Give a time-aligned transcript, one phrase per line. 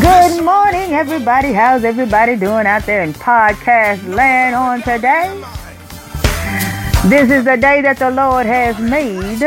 [0.00, 1.52] Good morning, everybody.
[1.52, 5.30] How's everybody doing out there in podcast land on today?
[7.08, 9.40] This is the day that the Lord has made,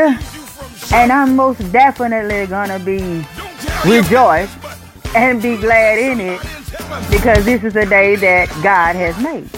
[0.94, 3.22] and I'm most definitely gonna be
[3.84, 4.56] rejoiced
[5.14, 6.40] and be glad in it
[7.10, 9.50] because this is a day that God has made.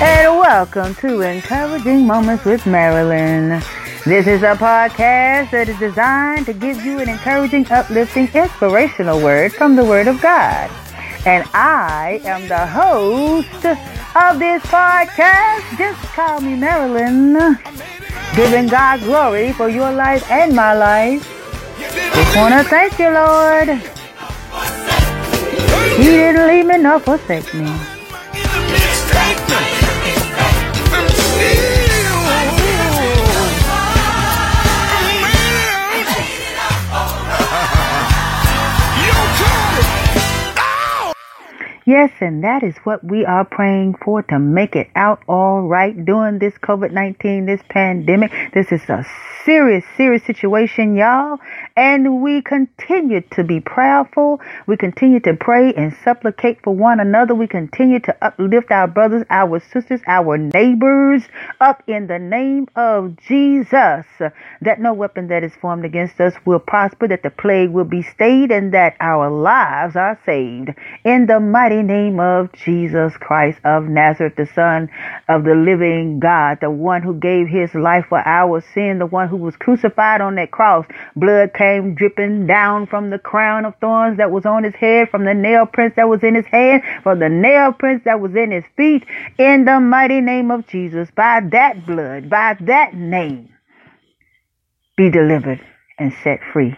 [0.00, 3.62] And welcome to Encouraging Moments with Marilyn.
[4.04, 9.52] This is a podcast that is designed to give you an encouraging, uplifting, inspirational word
[9.52, 10.70] from the Word of God.
[11.26, 15.76] And I am the host of this podcast.
[15.76, 17.58] Just call me Marilyn.
[18.34, 21.26] Giving God glory for your life and my life.
[22.14, 23.68] Just want to thank you, Lord.
[25.98, 27.66] He didn't leave me nor forsake me.
[41.88, 45.96] Yes, and that is what we are praying for to make it out all right
[46.04, 48.30] during this COVID 19, this pandemic.
[48.52, 49.06] This is a
[49.44, 51.38] serious, serious situation, y'all.
[51.76, 54.40] And we continue to be prayerful.
[54.66, 57.34] We continue to pray and supplicate for one another.
[57.34, 61.22] We continue to uplift our brothers, our sisters, our neighbors
[61.60, 64.06] up in the name of Jesus.
[64.60, 68.02] That no weapon that is formed against us will prosper, that the plague will be
[68.02, 70.70] stayed, and that our lives are saved.
[71.04, 74.88] In the mighty name of Jesus Christ of Nazareth, the Son
[75.28, 79.27] of the living God, the one who gave his life for our sin, the one
[79.28, 80.86] who was crucified on that cross.
[81.14, 85.24] Blood came dripping down from the crown of thorns that was on his head, from
[85.24, 88.50] the nail prints that was in his hand, from the nail prints that was in
[88.50, 89.04] his feet,
[89.38, 91.08] in the mighty name of Jesus.
[91.14, 93.50] By that blood, by that name,
[94.96, 95.60] be delivered
[95.98, 96.76] and set free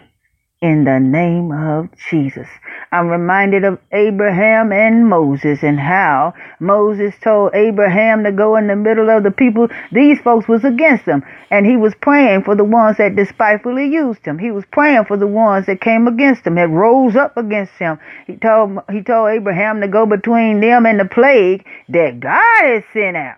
[0.61, 2.47] in the name of Jesus.
[2.93, 8.77] I'm reminded of Abraham and Moses and how Moses told Abraham to go in the
[8.77, 9.69] middle of the people.
[9.91, 14.27] These folks was against him and he was praying for the ones that despitefully used
[14.27, 14.39] him.
[14.39, 17.99] He was praying for the ones that came against him, that rose up against him.
[18.27, 22.85] He told, he told Abraham to go between them and the plague that God had
[22.93, 23.37] sent out.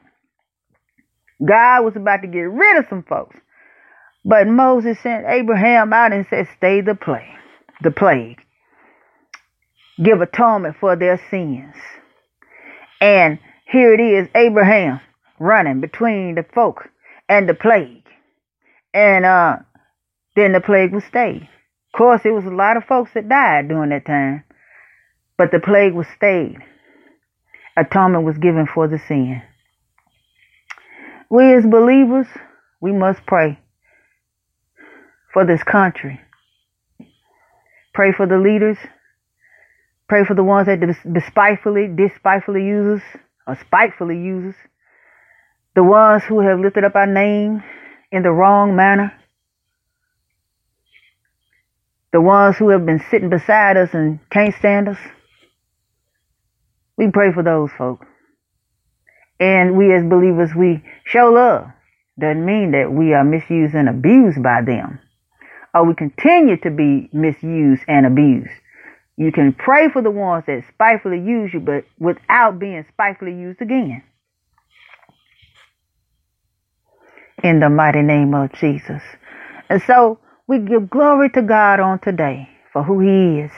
[1.44, 3.36] God was about to get rid of some folks.
[4.24, 7.38] But Moses sent Abraham out and said, Stay the plague,
[7.82, 8.40] the plague.
[10.02, 11.74] Give atonement for their sins.
[13.00, 15.00] And here it is, Abraham
[15.40, 16.88] running between the folk
[17.28, 18.04] and the plague.
[18.94, 19.56] And uh
[20.36, 21.42] then the plague was stayed.
[21.92, 24.44] Of course, it was a lot of folks that died during that time.
[25.36, 26.58] But the plague was stayed.
[27.76, 29.42] Atonement was given for the sin.
[31.28, 32.26] We as believers,
[32.80, 33.58] we must pray
[35.32, 36.20] for this country.
[37.94, 38.78] Pray for the leaders.
[40.09, 40.81] Pray for the ones that
[41.12, 44.60] despitefully, despitefully use us or spitefully use us.
[45.75, 47.62] The ones who have lifted up our name
[48.10, 49.12] in the wrong manner.
[52.12, 54.99] The ones who have been sitting beside us and can't stand us.
[56.99, 58.06] We pray for those folks.
[59.41, 61.69] And we as believers, we show love.
[62.20, 65.00] Doesn't mean that we are misused and abused by them
[65.74, 68.50] or we continue to be misused and abused.
[69.16, 73.60] You can pray for the ones that spitefully use you, but without being spitefully used
[73.60, 74.02] again.
[77.42, 79.02] In the mighty name of Jesus.
[79.68, 83.50] And so we give glory to God on today for who He is,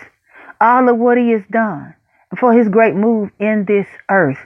[0.60, 1.94] all of what He has done,
[2.30, 4.38] and for His great move in this earth.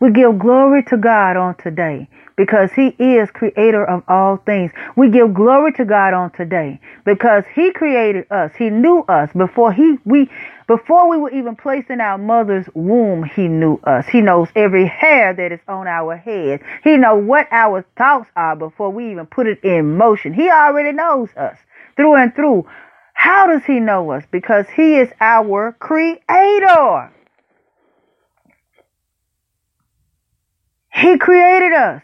[0.00, 4.72] We give glory to God on today because he is creator of all things.
[4.96, 8.52] We give glory to God on today because he created us.
[8.56, 10.30] He knew us before he we
[10.66, 14.06] before we were even placed in our mother's womb, he knew us.
[14.06, 16.60] He knows every hair that is on our head.
[16.82, 20.34] He knows what our thoughts are before we even put it in motion.
[20.34, 21.56] He already knows us
[21.96, 22.66] through and through.
[23.14, 24.24] How does he know us?
[24.30, 27.12] Because he is our creator.
[30.92, 32.02] He created us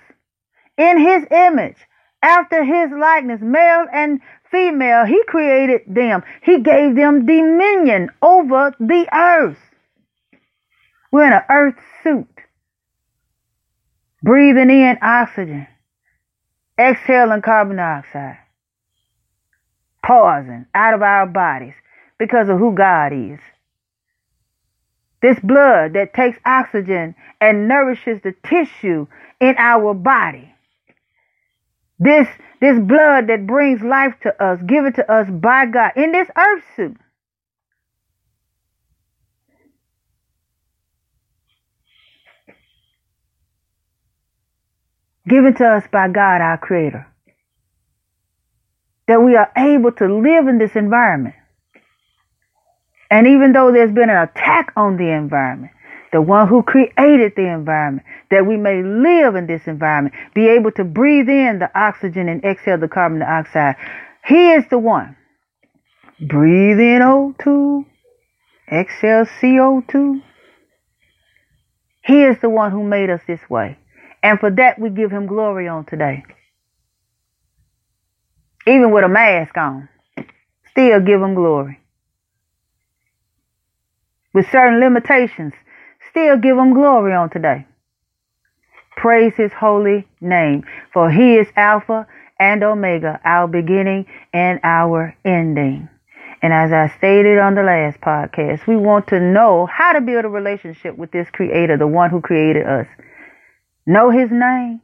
[0.77, 1.77] in his image,
[2.23, 4.21] after his likeness, male and
[4.51, 5.05] female.
[5.05, 6.23] He created them.
[6.43, 9.59] He gave them dominion over the earth.
[11.11, 12.29] We're in an earth suit,
[14.23, 15.67] breathing in oxygen,
[16.79, 18.39] exhaling carbon dioxide,
[20.05, 21.75] pausing out of our bodies
[22.19, 23.41] because of who God is.
[25.21, 29.07] This blood that takes oxygen and nourishes the tissue
[29.41, 30.52] in our body.
[32.03, 32.29] This
[32.63, 36.63] This blood that brings life to us, given to us by God in this earth
[36.77, 36.97] suit.
[45.29, 47.05] Given to us by God, our Creator.
[49.09, 51.35] That we are able to live in this environment.
[53.11, 55.73] And even though there's been an attack on the environment,
[56.13, 60.71] the one who created the environment, that we may live in this environment, be able
[60.73, 63.77] to breathe in the oxygen and exhale the carbon dioxide.
[64.27, 65.17] He is the one.
[66.21, 67.85] Breathe in O2,
[68.71, 70.23] exhale CO2.
[72.05, 73.79] He is the one who made us this way.
[74.23, 76.25] And for that, we give him glory on today.
[78.67, 79.89] Even with a mask on,
[80.71, 81.81] still give him glory.
[84.33, 85.53] With certain limitations,
[86.13, 87.67] still give him glory on today.
[88.97, 92.07] Praise his holy name, for he is Alpha
[92.39, 95.89] and Omega, our beginning and our ending.
[96.43, 100.25] And as I stated on the last podcast, we want to know how to build
[100.25, 102.87] a relationship with this creator, the one who created us.
[103.87, 104.81] Know his name.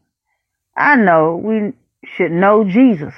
[0.77, 1.73] I know we
[2.17, 3.15] should know Jesus.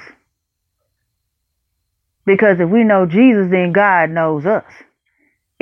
[2.25, 4.65] Because if we know Jesus, then God knows us.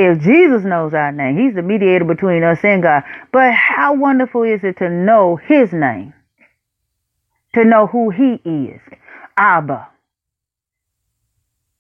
[0.02, 3.04] If Jesus knows our name, He's the mediator between us and God.
[3.34, 6.14] But how wonderful is it to know His name?
[7.56, 8.80] To know who He is.
[9.36, 9.90] Abba.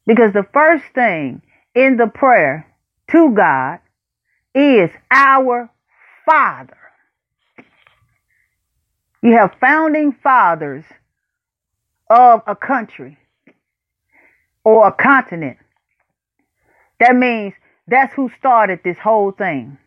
[0.06, 1.42] Because the first thing
[1.74, 2.68] in the prayer
[3.12, 3.80] to God
[4.54, 5.71] is our
[6.25, 6.75] Father.
[9.21, 10.83] You have founding fathers
[12.10, 13.18] of a country
[14.66, 15.56] or a continent.
[17.00, 17.54] That means
[17.89, 19.77] that's who started this whole thing.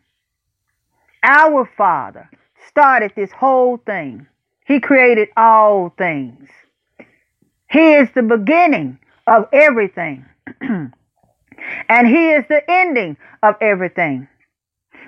[1.23, 2.31] Our Father
[2.69, 4.27] started this whole thing.
[4.67, 6.49] He created all things.
[7.71, 10.27] He is the beginning of everything.
[10.63, 10.93] and
[12.09, 14.29] He is the ending of everything.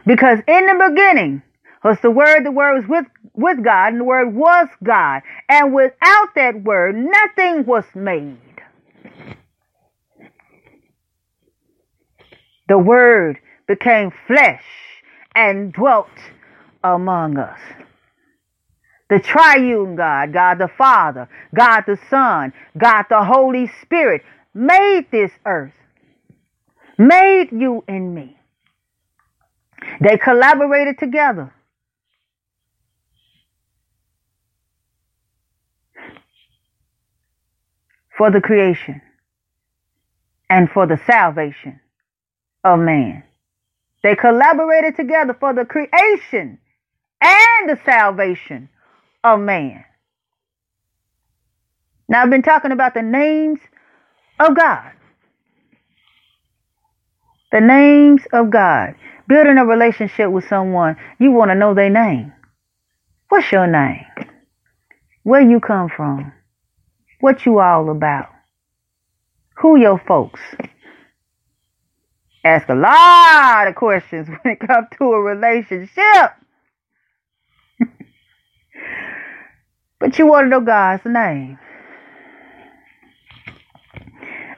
[0.06, 1.42] Because in the beginning
[1.84, 5.22] was the Word, the Word was with, with God, and the Word was God.
[5.48, 8.38] And without that Word, nothing was made.
[12.68, 14.64] The Word became flesh
[15.34, 16.08] and dwelt
[16.82, 17.58] among us.
[19.10, 24.22] The triune God, God the Father, God the Son, God the Holy Spirit
[24.54, 25.74] made this earth,
[26.98, 28.36] made you and me.
[30.00, 31.52] They collaborated together.
[38.16, 39.02] For the creation
[40.48, 41.80] and for the salvation
[42.64, 43.22] of man.
[44.02, 46.58] They collaborated together for the creation
[47.20, 48.68] and the salvation
[49.24, 49.84] of man.
[52.08, 53.60] Now, I've been talking about the names
[54.38, 54.92] of God.
[57.52, 58.94] The names of God.
[59.26, 62.32] Building a relationship with someone, you want to know their name.
[63.30, 64.04] What's your name?
[65.22, 66.32] Where you come from?
[67.20, 68.28] What you all about?
[69.58, 70.40] Who your folks?
[72.44, 76.32] Ask a lot of questions when it comes to a relationship.
[79.98, 81.58] but you want to know God's name.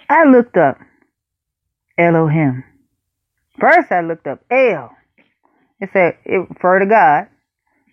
[0.08, 0.78] I looked up
[1.98, 2.64] Elohim.
[3.58, 4.90] First, I looked up El.
[5.80, 7.28] It said it to God.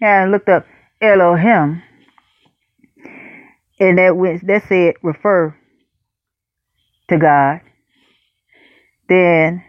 [0.01, 0.65] And I looked up
[1.01, 1.81] Elohim,
[3.79, 5.55] and that went, that said refer
[7.09, 7.61] to God.
[9.07, 9.63] Then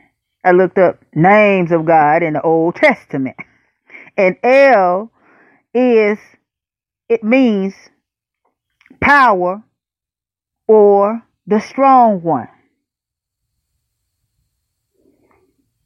[0.44, 3.36] I looked up names of God in the Old Testament.
[4.16, 5.10] And El
[5.72, 6.18] is,
[7.08, 7.74] it means
[9.00, 9.64] power
[10.68, 12.48] or the strong one.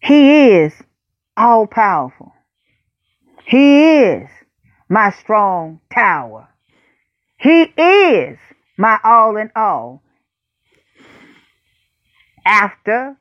[0.02, 0.72] He is
[1.36, 2.32] all powerful.
[3.46, 4.28] He is
[4.88, 6.48] my strong tower.
[7.38, 8.38] He is
[8.76, 10.02] my all in all.
[12.44, 13.16] After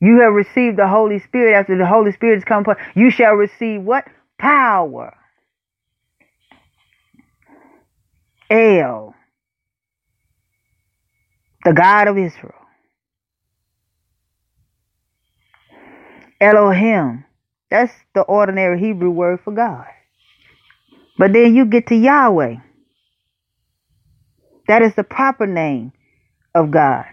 [0.00, 3.34] you have received the Holy Spirit after the Holy Spirit has come upon you shall
[3.34, 4.04] receive what?
[4.38, 5.14] Power.
[8.50, 9.14] El,
[11.64, 12.54] the God of Israel.
[16.40, 17.24] Elohim,
[17.70, 19.86] that's the ordinary Hebrew word for God.
[21.18, 22.56] But then you get to Yahweh.
[24.68, 25.92] That is the proper name
[26.54, 27.06] of God.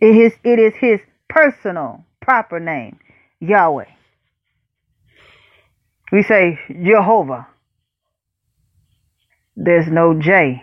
[0.00, 2.98] It is, it is his personal proper name,
[3.40, 3.86] Yahweh.
[6.12, 7.46] We say Jehovah.
[9.56, 10.62] there's no J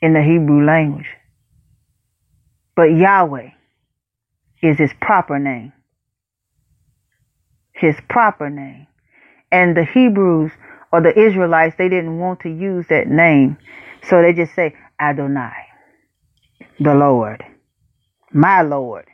[0.00, 1.06] in the Hebrew language.
[2.74, 3.50] But Yahweh
[4.62, 5.72] is his proper name.
[7.72, 8.86] His proper name.
[9.52, 10.52] And the Hebrews
[10.92, 13.58] or the Israelites, they didn't want to use that name.
[14.08, 15.52] So they just say Adonai,
[16.80, 17.44] the Lord,
[18.34, 19.06] my Lord.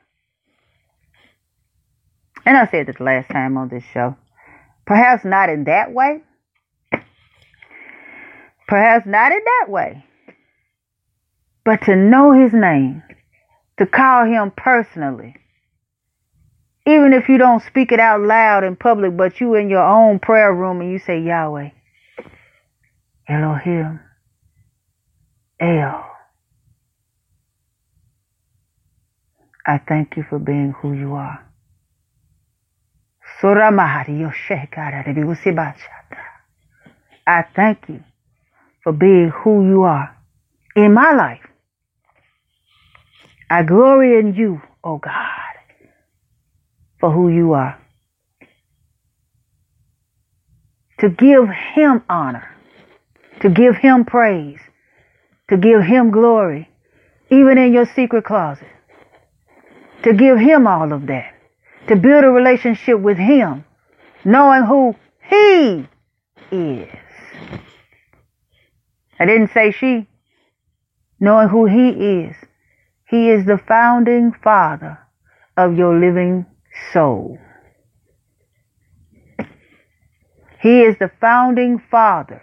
[2.46, 4.16] And I said this last time on this show.
[4.86, 6.22] Perhaps not in that way.
[8.66, 10.04] Perhaps not in that way.
[11.64, 13.02] But to know his name,
[13.78, 15.36] to call him personally,
[16.86, 20.18] even if you don't speak it out loud in public, but you in your own
[20.18, 21.70] prayer room and you say Yahweh,
[23.28, 24.00] Elohim,
[25.60, 26.09] El.
[29.66, 31.46] I thank you for being who you are.
[37.26, 38.02] I thank you
[38.82, 40.16] for being who you are
[40.74, 41.46] in my life.
[43.50, 45.54] I glory in you, oh God,
[47.00, 47.78] for who you are.
[51.00, 52.54] To give him honor,
[53.40, 54.60] to give him praise,
[55.48, 56.68] to give him glory,
[57.30, 58.68] even in your secret closet.
[60.04, 61.34] To give him all of that
[61.88, 63.64] to build a relationship with Him,
[64.24, 64.94] knowing who
[65.28, 65.88] He
[66.54, 66.88] is.
[69.18, 70.06] I didn't say she,
[71.18, 71.88] knowing who He
[72.20, 72.36] is.
[73.08, 74.98] He is the founding Father
[75.56, 76.46] of your living
[76.92, 77.38] soul.
[80.60, 82.42] He is the founding Father.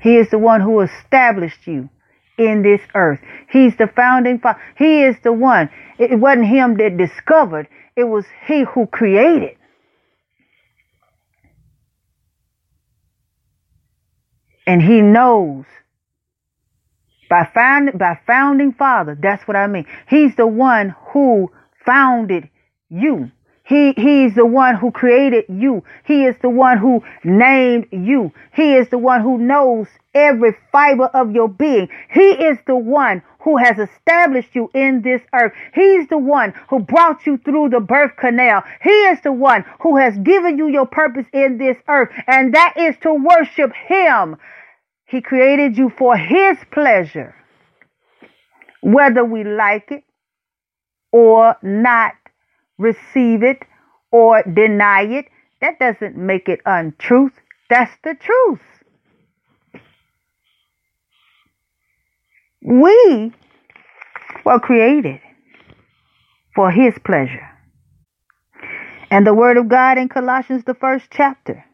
[0.00, 1.90] He is the one who established you
[2.38, 3.20] in this earth.
[3.50, 4.60] He's the founding father.
[4.76, 5.70] He is the one.
[5.98, 7.68] It wasn't him that discovered.
[7.96, 9.56] It was he who created.
[14.66, 15.64] And he knows
[17.28, 19.86] by found, by founding father, that's what I mean.
[20.08, 21.50] He's the one who
[21.84, 22.48] founded
[22.90, 23.30] you.
[23.64, 25.84] He, he's the one who created you.
[26.04, 28.32] He is the one who named you.
[28.54, 31.88] He is the one who knows every fiber of your being.
[32.10, 35.52] He is the one who has established you in this earth.
[35.74, 38.62] He's the one who brought you through the birth canal.
[38.82, 42.74] He is the one who has given you your purpose in this earth, and that
[42.76, 44.36] is to worship Him.
[45.06, 47.34] He created you for His pleasure,
[48.80, 50.04] whether we like it
[51.12, 52.14] or not
[52.78, 53.62] receive it
[54.10, 55.26] or deny it.
[55.60, 57.32] That doesn't make it untruth.
[57.70, 58.60] That's the truth.
[62.62, 63.32] We
[64.44, 65.20] were created
[66.54, 67.48] for his pleasure.
[69.10, 71.64] And the word of God in Colossians, the first chapter,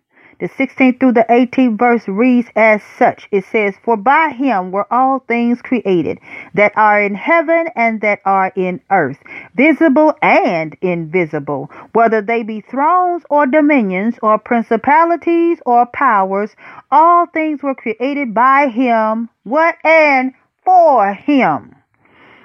[0.41, 3.29] the 16th through the 18th verse reads as such.
[3.33, 6.19] It says, For by him were all things created
[6.55, 9.19] that are in heaven and that are in earth,
[9.55, 16.55] visible and invisible, whether they be thrones or dominions or principalities or powers,
[16.91, 19.29] all things were created by him.
[19.43, 19.77] What?
[19.85, 21.75] And for him.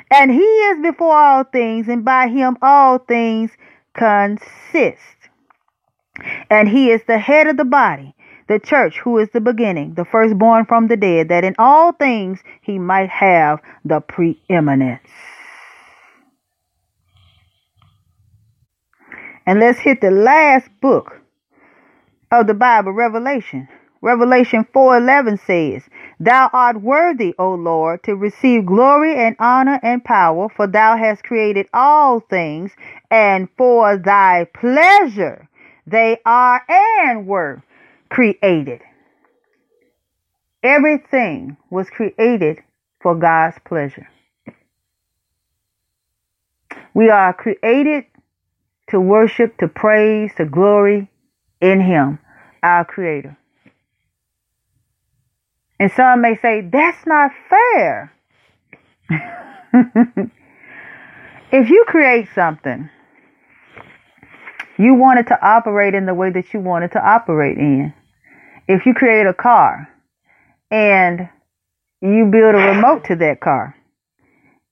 [0.10, 3.52] And he is before all things, and by him all things
[3.94, 5.23] consist.
[6.50, 8.16] And he is the head of the body,
[8.48, 12.40] the church, who is the beginning, the firstborn from the dead, that in all things
[12.62, 15.02] he might have the preeminence.
[19.46, 21.20] And let's hit the last book
[22.32, 23.68] of the Bible, Revelation.
[24.02, 25.84] Revelation 4:11 says,
[26.20, 31.24] Thou art worthy, O Lord, to receive glory and honor and power, for thou hast
[31.24, 32.72] created all things,
[33.10, 35.48] and for thy pleasure
[35.86, 37.64] they are and were
[38.10, 38.82] created.
[40.62, 42.60] Everything was created
[43.02, 44.08] for God's pleasure.
[46.94, 48.06] We are created
[48.90, 51.10] to worship, to praise, to glory
[51.60, 52.20] in Him,
[52.62, 53.36] our Creator.
[55.80, 58.14] And some may say, that's not fair.
[61.52, 62.90] if you create something,
[64.78, 67.94] you wanted to operate in the way that you wanted to operate in.
[68.68, 69.90] If you create a car
[70.72, 71.30] and
[72.02, 73.76] you build a remote to that car,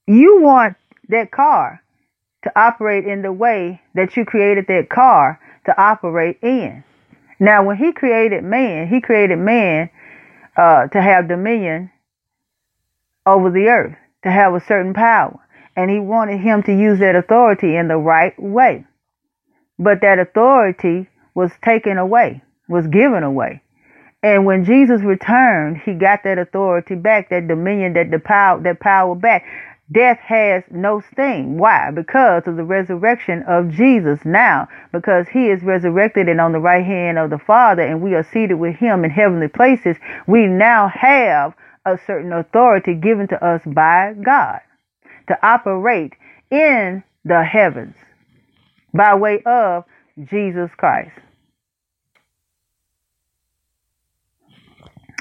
[0.07, 0.75] you want
[1.09, 1.81] that car
[2.43, 6.83] to operate in the way that you created that car to operate in.
[7.39, 9.89] Now, when he created man, he created man
[10.57, 11.91] uh, to have dominion
[13.25, 15.39] over the earth, to have a certain power.
[15.75, 18.85] And he wanted him to use that authority in the right way.
[19.81, 23.63] But that authority was taken away, was given away.
[24.21, 28.79] And when Jesus returned, he got that authority back, that dominion, that the power, that
[28.79, 29.43] power back.
[29.91, 31.57] Death has no sting.
[31.57, 31.89] Why?
[31.89, 34.67] Because of the resurrection of Jesus now.
[34.93, 38.23] Because he is resurrected and on the right hand of the Father, and we are
[38.31, 39.97] seated with him in heavenly places,
[40.27, 44.59] we now have a certain authority given to us by God
[45.27, 46.13] to operate
[46.51, 47.95] in the heavens
[48.93, 49.85] by way of
[50.25, 51.11] Jesus Christ.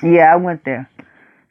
[0.03, 0.91] Yeah, I went there.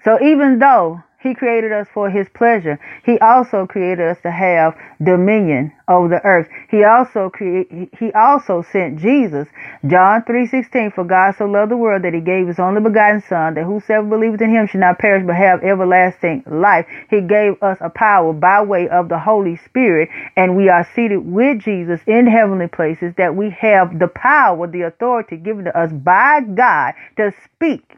[0.06, 2.80] So even though he created us for his pleasure.
[3.06, 6.48] He also created us to have dominion over the earth.
[6.70, 7.68] He also create,
[8.00, 9.48] he also sent Jesus.
[9.86, 13.56] John 3:16 for God so loved the world that he gave his only begotten son
[13.56, 16.86] that whosoever believeth in him should not perish but have everlasting life.
[17.10, 21.20] He gave us a power by way of the Holy Spirit and we are seated
[21.20, 25.92] with Jesus in heavenly places that we have the power, the authority given to us
[25.92, 27.98] by God to speak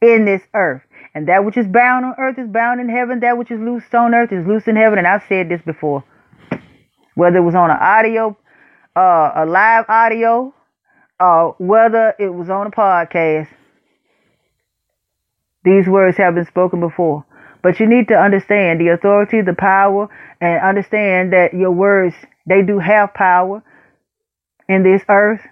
[0.00, 0.82] in this earth.
[1.14, 3.20] And that which is bound on earth is bound in heaven.
[3.20, 4.98] That which is loosed on earth is loosed in heaven.
[4.98, 6.04] And I've said this before.
[7.14, 8.36] Whether it was on an audio,
[8.96, 10.54] uh, a live audio,
[11.20, 13.48] or uh, whether it was on a podcast,
[15.64, 17.24] these words have been spoken before.
[17.62, 20.08] But you need to understand the authority, the power,
[20.40, 22.16] and understand that your words,
[22.46, 23.62] they do have power
[24.68, 25.42] in this earth.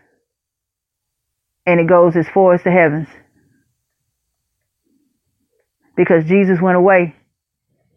[1.66, 3.06] And it goes as far as the heavens
[6.00, 7.14] because Jesus went away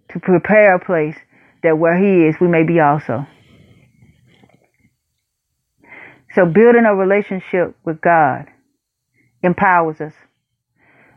[0.09, 1.15] to prepare a place
[1.63, 3.25] that where he is, we may be also.
[6.35, 8.47] So building a relationship with God
[9.41, 10.11] empowers us.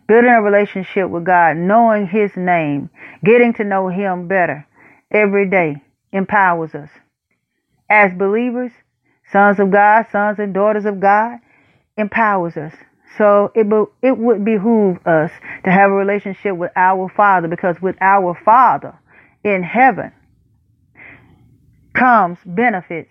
[0.07, 2.89] Building a relationship with God, knowing his name,
[3.25, 4.65] getting to know him better
[5.11, 6.91] every day empowers us.
[7.91, 8.71] As believers,
[9.33, 11.39] sons of God, sons and daughters of God,
[11.97, 12.75] empowers us.
[13.19, 13.67] So it
[14.03, 15.31] it would behoove us
[15.65, 18.99] to have a relationship with our Father because with our Father
[19.45, 20.13] in heaven
[21.95, 23.11] comes benefits.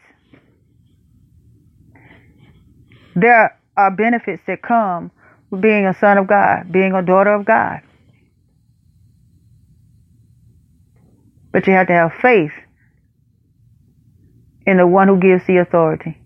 [3.15, 5.11] There are benefits that come
[5.49, 7.81] with being a son of God, being a daughter of God.
[11.51, 12.51] But you have to have faith
[14.67, 16.17] in the one who gives the authority.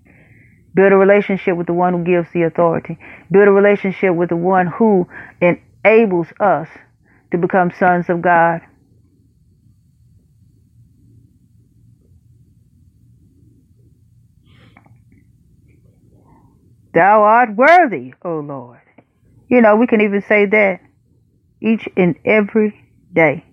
[0.73, 2.97] Build a relationship with the one who gives the authority.
[3.31, 5.07] Build a relationship with the one who
[5.41, 6.67] enables us
[7.31, 8.61] to become sons of God.
[16.93, 18.79] Thou art worthy, O Lord.
[19.47, 20.79] You know, we can even say that
[21.61, 22.75] each and every
[23.13, 23.45] day.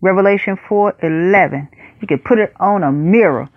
[0.00, 1.68] Revelation 4:11.
[2.00, 3.48] You can put it on a mirror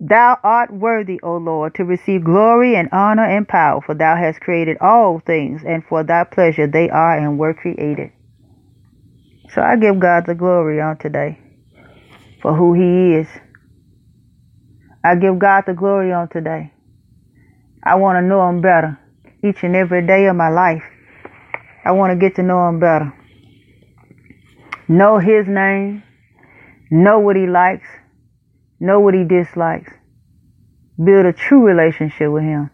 [0.00, 4.40] Thou art worthy, O Lord, to receive glory and honor and power, for thou hast
[4.40, 8.10] created all things, and for thy pleasure they are and were created.
[9.54, 11.38] So I give God the glory on today
[12.42, 13.28] for who he is.
[15.04, 16.72] I give God the glory on today.
[17.82, 18.98] I want to know him better
[19.44, 20.82] each and every day of my life.
[21.84, 23.12] I want to get to know him better.
[24.88, 26.02] Know his name.
[26.90, 27.86] Know what he likes
[28.80, 29.92] know what he dislikes,
[31.02, 32.70] build a true relationship with him,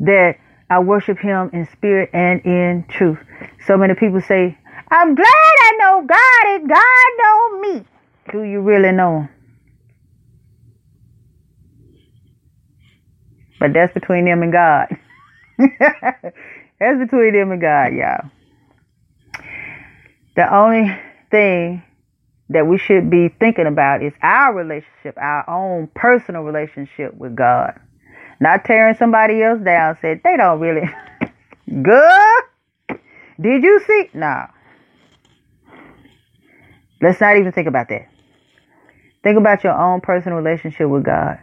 [0.00, 0.36] that
[0.68, 3.18] I worship him in spirit and in truth.
[3.66, 4.58] So many people say,
[4.90, 7.84] I'm glad I know God and God know me.
[8.30, 9.28] Do you really know him?
[13.60, 14.88] But that's between them and God.
[15.58, 18.30] that's between them and God, y'all.
[20.34, 20.98] The only
[21.30, 21.82] thing
[22.52, 27.78] that we should be thinking about is our relationship, our own personal relationship with God.
[28.40, 30.88] Not tearing somebody else down, said they don't really
[31.82, 32.98] good.
[33.40, 34.10] Did you see?
[34.14, 34.46] No.
[37.00, 38.08] Let's not even think about that.
[39.22, 41.38] Think about your own personal relationship with God.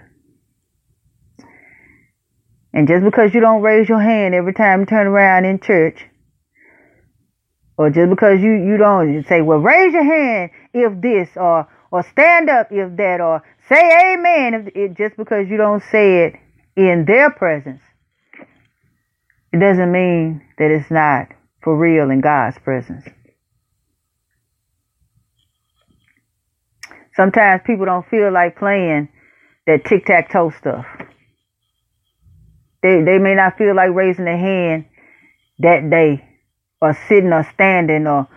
[2.73, 6.05] And just because you don't raise your hand every time you turn around in church,
[7.79, 12.03] or just because you, you don't say, well, raise your hand if this, or, or
[12.11, 16.33] stand up if that, or say amen if it, just because you don't say it
[16.75, 17.79] in their presence,
[19.53, 21.27] it doesn't mean that it's not
[21.63, 23.05] for real in God's presence.
[27.15, 29.07] Sometimes people don't feel like playing
[29.67, 30.85] that tic tac toe stuff.
[32.83, 34.85] They they may not feel like raising their hand
[35.59, 36.28] that day
[36.81, 38.27] or sitting or standing or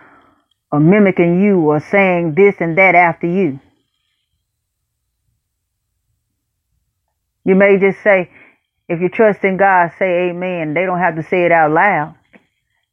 [0.73, 3.61] or mimicking you or saying this and that after you.
[7.45, 8.31] You may just say,
[8.89, 10.75] If you trust in God, say amen.
[10.75, 12.15] They don't have to say it out loud.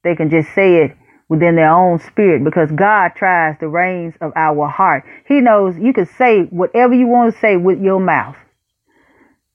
[0.03, 0.97] They can just say it
[1.29, 5.03] within their own spirit because God tries the reins of our heart.
[5.27, 8.37] He knows you can say whatever you want to say with your mouth.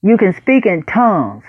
[0.03, 1.45] You can speak in tongues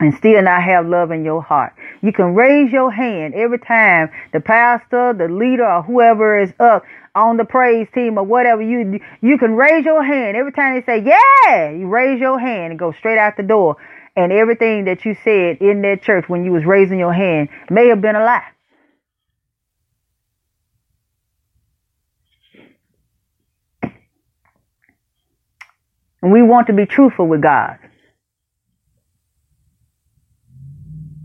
[0.00, 1.74] and still not have love in your heart.
[2.04, 6.84] You can raise your hand every time the pastor, the leader, or whoever is up
[7.14, 8.60] on the praise team or whatever.
[8.60, 11.70] You you can raise your hand every time they say yeah.
[11.70, 13.78] You raise your hand and go straight out the door.
[14.14, 17.88] And everything that you said in that church when you was raising your hand may
[17.88, 18.50] have been a lie.
[26.20, 27.78] And we want to be truthful with God.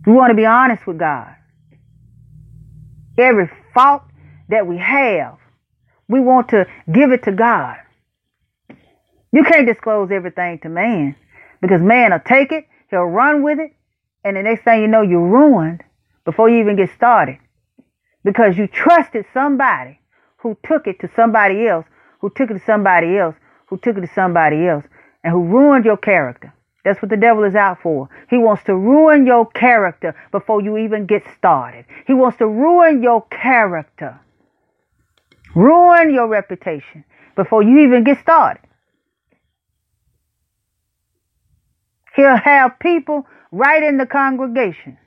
[0.06, 1.36] We want to be honest with God.
[3.18, 4.04] Every fault
[4.50, 5.38] that we have,
[6.08, 7.78] we want to give it to God.
[9.32, 11.16] You can't disclose everything to man
[11.62, 13.72] because man will take it, he'll run with it,
[14.24, 15.84] and the next thing you know, you're ruined
[16.26, 17.38] before you even get started
[18.24, 20.00] because you trusted somebody
[20.38, 21.86] who took it to somebody else,
[22.22, 23.36] who took it to somebody else,
[23.68, 24.86] who took it to somebody else
[25.24, 26.54] and who ruined your character.
[26.84, 28.10] That's what the devil is out for.
[28.30, 31.86] He wants to ruin your character before you even get started.
[32.08, 34.20] He wants to ruin your character,
[35.56, 37.04] ruin your reputation
[37.36, 38.62] before you even get started.
[42.16, 44.98] He'll have people right in the congregation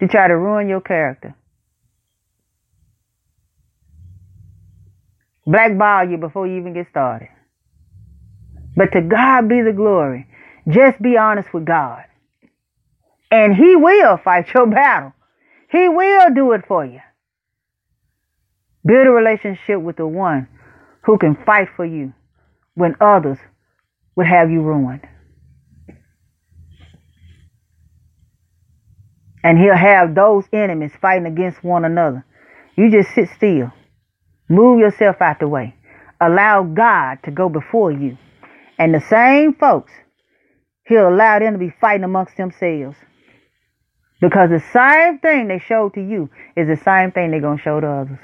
[0.00, 1.34] to try to ruin your character.
[5.46, 7.28] blackball you before you even get started.
[8.76, 10.26] But to God be the glory.
[10.68, 12.04] Just be honest with God.
[13.30, 15.12] And He will fight your battle.
[15.70, 17.00] He will do it for you.
[18.86, 20.48] Build a relationship with the one
[21.02, 22.12] who can fight for you
[22.74, 23.38] when others
[24.16, 25.06] would have you ruined.
[29.42, 32.24] And he'll have those enemies fighting against one another.
[32.76, 33.72] You just sit still
[34.48, 35.74] Move yourself out the way.
[36.20, 38.18] Allow God to go before you.
[38.78, 39.92] And the same folks,
[40.86, 42.96] He'll allow them to be fighting amongst themselves.
[44.20, 47.62] Because the same thing they showed to you is the same thing they're going to
[47.62, 48.18] show to others.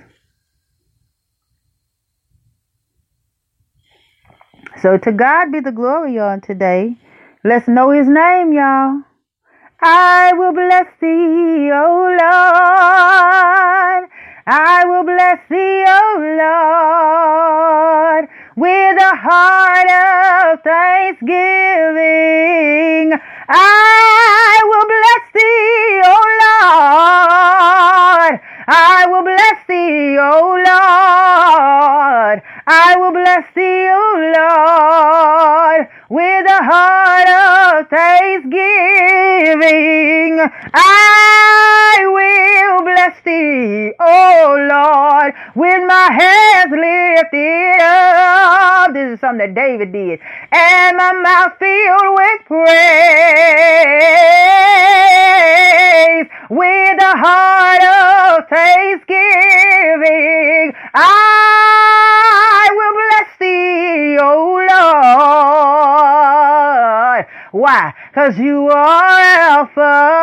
[4.83, 6.97] So to God be the glory on today.
[7.45, 9.03] Let's know his name, y'all.
[9.83, 12.21] I will bless thee, O Lord.
[14.47, 16.17] I will bless thee, O
[18.17, 20.30] Lord, with a heart of
[20.62, 23.18] thanksgiving.
[23.49, 26.07] I will bless thee, O
[26.42, 28.40] Lord.
[28.68, 32.42] I will bless thee, O Lord.
[32.66, 37.29] I will bless thee, O Lord, with a heart
[37.81, 40.40] of thanksgiving.
[40.75, 42.50] I will
[42.83, 48.93] bless thee, O Lord, with my hands lifted up.
[48.93, 50.21] This is something that David did.
[50.53, 52.66] And my mouth filled with praise,
[56.51, 60.75] with a heart of thanksgiving.
[60.95, 64.90] I will bless thee, O Lord.
[67.53, 67.95] Why?
[68.14, 70.19] Cause you are Alpha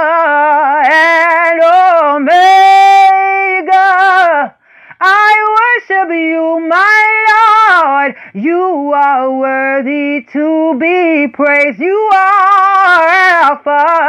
[11.38, 11.80] be praised.
[11.80, 13.08] You are
[13.43, 14.07] Alpha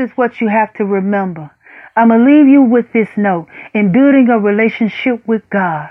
[0.00, 1.50] is what you have to remember.
[1.94, 5.90] I'm going to leave you with this note in building a relationship with God.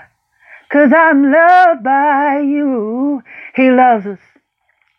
[0.72, 3.22] Cause I'm loved by you.
[3.56, 4.18] He loves us.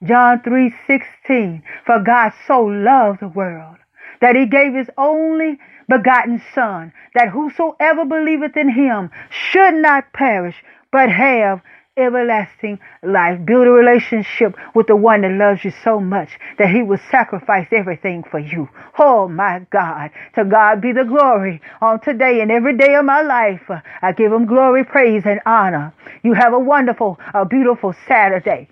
[0.04, 3.78] John 3:16 For God so loved the world
[4.19, 10.62] that he gave his only begotten Son, that whosoever believeth in him should not perish,
[10.91, 11.62] but have
[11.97, 13.43] everlasting life.
[13.45, 17.67] Build a relationship with the one that loves you so much that he will sacrifice
[17.71, 18.69] everything for you.
[18.97, 20.12] Oh my God.
[20.36, 23.69] To God be the glory on today and every day of my life.
[24.01, 25.93] I give him glory, praise, and honor.
[26.23, 28.69] You have a wonderful, a beautiful Saturday.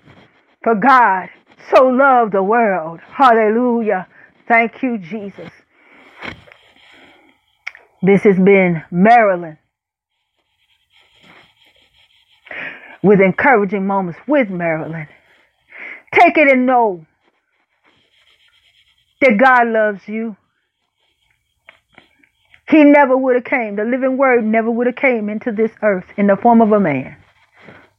[0.64, 1.30] For God
[1.74, 3.00] so loved the world.
[3.02, 4.08] Hallelujah.
[4.48, 5.52] Thank you, Jesus.
[8.02, 9.58] This has been Marilyn
[13.04, 15.08] with encouraging moments with Marilyn.
[16.14, 17.06] Take it and know
[19.22, 20.36] that God loves you.
[22.70, 23.76] He never would have came.
[23.76, 26.80] The living word never would have came into this earth in the form of a
[26.80, 27.18] man,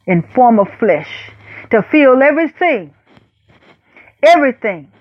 [0.06, 1.08] in form of flesh,
[1.70, 2.94] to feel everything,
[4.22, 4.92] everything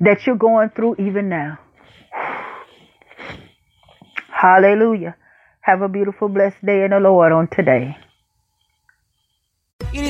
[0.00, 1.58] that you're going through even now.
[4.28, 5.16] Hallelujah.
[5.60, 7.96] Have a beautiful, blessed day in the Lord on today.